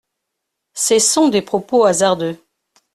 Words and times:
Cessons 0.73 1.27
des 1.27 1.43
propos 1.43 1.85
hasardeux. 1.85 2.43